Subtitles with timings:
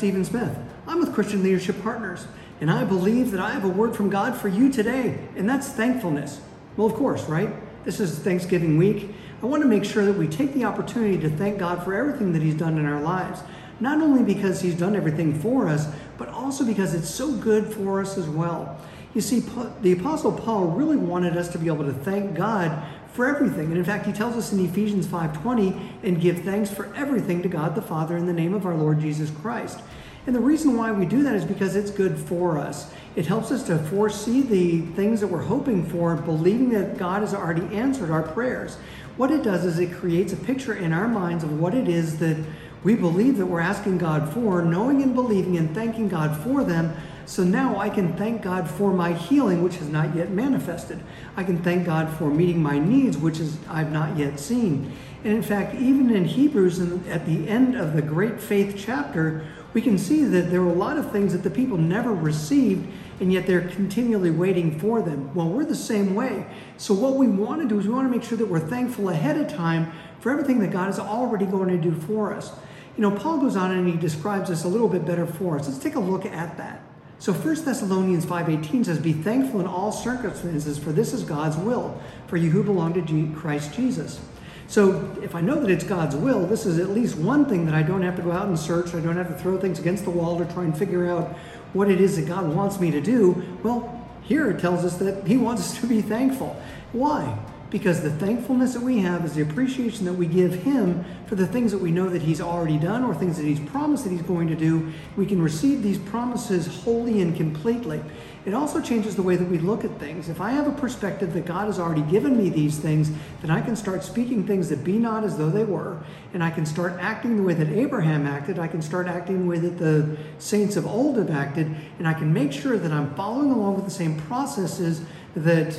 [0.00, 0.56] Stephen Smith.
[0.86, 2.26] I'm with Christian Leadership Partners,
[2.62, 5.68] and I believe that I have a word from God for you today, and that's
[5.68, 6.40] thankfulness.
[6.78, 7.50] Well, of course, right?
[7.84, 9.10] This is Thanksgiving week.
[9.42, 12.32] I want to make sure that we take the opportunity to thank God for everything
[12.32, 13.42] that He's done in our lives.
[13.78, 15.86] Not only because He's done everything for us,
[16.16, 18.80] but also because it's so good for us as well.
[19.12, 19.40] You see,
[19.82, 22.82] the Apostle Paul really wanted us to be able to thank God
[23.12, 23.66] for everything.
[23.66, 27.48] And in fact, he tells us in Ephesians 5:20, and give thanks for everything to
[27.48, 29.80] God the Father in the name of our Lord Jesus Christ.
[30.26, 32.90] And the reason why we do that is because it's good for us.
[33.16, 37.34] It helps us to foresee the things that we're hoping for, believing that God has
[37.34, 38.76] already answered our prayers.
[39.16, 42.18] What it does is it creates a picture in our minds of what it is
[42.18, 42.36] that
[42.84, 46.94] we believe that we're asking God for, knowing and believing and thanking God for them,
[47.30, 51.00] so now I can thank God for my healing, which has not yet manifested.
[51.36, 54.92] I can thank God for meeting my needs, which is I've not yet seen.
[55.22, 59.80] And in fact, even in Hebrews, at the end of the great faith chapter, we
[59.80, 63.32] can see that there were a lot of things that the people never received, and
[63.32, 65.32] yet they're continually waiting for them.
[65.32, 66.46] Well, we're the same way.
[66.78, 69.08] So, what we want to do is we want to make sure that we're thankful
[69.08, 72.50] ahead of time for everything that God is already going to do for us.
[72.96, 75.68] You know, Paul goes on and he describes this a little bit better for us.
[75.68, 76.89] Let's take a look at that.
[77.20, 81.98] So 1 Thessalonians 5:18 says, "Be thankful in all circumstances, for this is God's will
[82.26, 84.18] for you who belong to Christ Jesus."
[84.66, 87.74] So if I know that it's God's will, this is at least one thing that
[87.74, 88.94] I don't have to go out and search.
[88.94, 91.36] I don't have to throw things against the wall to try and figure out
[91.74, 93.42] what it is that God wants me to do.
[93.62, 96.56] Well, here it tells us that He wants us to be thankful.
[96.92, 97.36] Why?
[97.70, 101.46] Because the thankfulness that we have is the appreciation that we give Him for the
[101.46, 104.22] things that we know that He's already done or things that He's promised that He's
[104.22, 104.92] going to do.
[105.16, 108.00] We can receive these promises wholly and completely.
[108.46, 110.30] It also changes the way that we look at things.
[110.30, 113.10] If I have a perspective that God has already given me these things,
[113.42, 116.50] then I can start speaking things that be not as though they were, and I
[116.50, 118.58] can start acting the way that Abraham acted.
[118.58, 122.14] I can start acting the way that the saints of old have acted, and I
[122.14, 125.02] can make sure that I'm following along with the same processes
[125.36, 125.78] that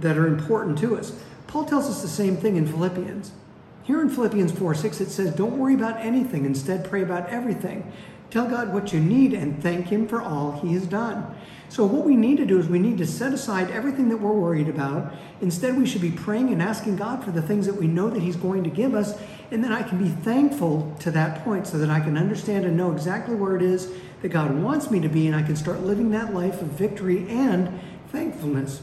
[0.00, 1.12] that are important to us.
[1.46, 3.32] Paul tells us the same thing in Philippians.
[3.84, 7.92] Here in Philippians 4 6, it says, Don't worry about anything, instead, pray about everything.
[8.30, 11.34] Tell God what you need and thank Him for all He has done.
[11.68, 14.32] So, what we need to do is we need to set aside everything that we're
[14.32, 15.14] worried about.
[15.40, 18.22] Instead, we should be praying and asking God for the things that we know that
[18.22, 19.18] He's going to give us.
[19.50, 22.76] And then I can be thankful to that point so that I can understand and
[22.76, 23.92] know exactly where it is
[24.22, 25.26] that God wants me to be.
[25.26, 27.80] And I can start living that life of victory and
[28.10, 28.82] thankfulness.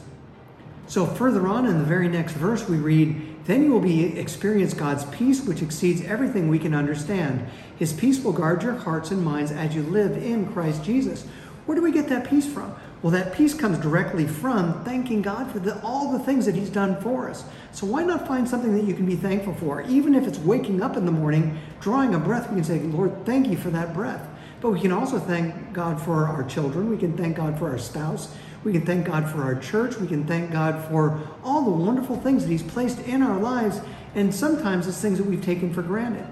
[0.87, 4.73] So further on in the very next verse, we read, Then you will be experience
[4.73, 7.47] God's peace, which exceeds everything we can understand.
[7.77, 11.25] His peace will guard your hearts and minds as you live in Christ Jesus.
[11.65, 12.75] Where do we get that peace from?
[13.01, 16.69] Well, that peace comes directly from thanking God for the, all the things that He's
[16.69, 17.43] done for us.
[17.71, 19.81] So why not find something that you can be thankful for?
[19.83, 23.25] Even if it's waking up in the morning, drawing a breath, we can say, Lord,
[23.25, 24.25] thank you for that breath.
[24.63, 26.89] But we can also thank God for our children.
[26.89, 28.33] We can thank God for our spouse.
[28.63, 29.97] We can thank God for our church.
[29.97, 33.81] We can thank God for all the wonderful things that He's placed in our lives.
[34.15, 36.25] And sometimes it's things that we've taken for granted.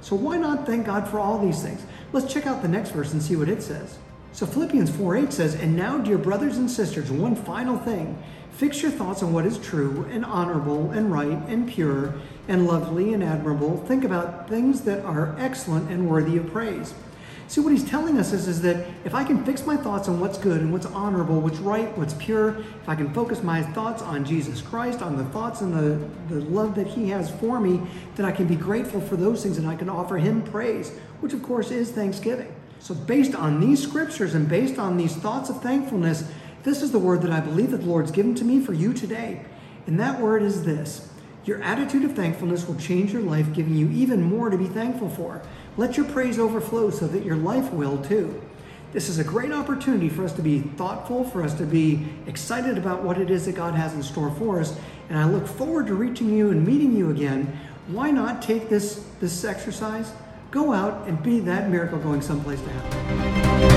[0.00, 1.84] So why not thank God for all these things?
[2.14, 3.98] Let's check out the next verse and see what it says.
[4.32, 8.16] So Philippians 4 8 says, And now, dear brothers and sisters, one final thing.
[8.52, 12.14] Fix your thoughts on what is true and honorable and right and pure
[12.48, 13.76] and lovely and admirable.
[13.86, 16.94] Think about things that are excellent and worthy of praise.
[17.46, 20.18] See, what he's telling us is, is that if I can fix my thoughts on
[20.18, 24.02] what's good and what's honorable, what's right, what's pure, if I can focus my thoughts
[24.02, 27.80] on Jesus Christ, on the thoughts and the, the love that he has for me,
[28.16, 30.90] then I can be grateful for those things and I can offer him praise,
[31.20, 32.54] which of course is thanksgiving.
[32.80, 36.30] So, based on these scriptures and based on these thoughts of thankfulness,
[36.64, 38.92] this is the word that I believe that the Lord's given to me for you
[38.92, 39.44] today.
[39.86, 41.10] And that word is this
[41.44, 45.10] Your attitude of thankfulness will change your life, giving you even more to be thankful
[45.10, 45.42] for.
[45.76, 48.40] Let your praise overflow so that your life will too.
[48.92, 52.78] This is a great opportunity for us to be thoughtful, for us to be excited
[52.78, 54.78] about what it is that God has in store for us.
[55.08, 57.58] And I look forward to reaching you and meeting you again.
[57.88, 60.12] Why not take this, this exercise?
[60.50, 63.73] Go out and be that miracle going someplace to happen.